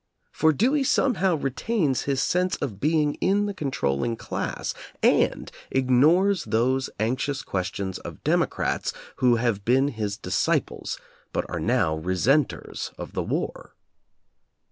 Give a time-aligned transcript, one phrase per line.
[0.31, 6.43] For Dewey somehow retains his sense of being in the control ling class, and ignores
[6.45, 10.97] those anxious questions of democrats who have been his disciples
[11.31, 13.75] but are now resenters of the war.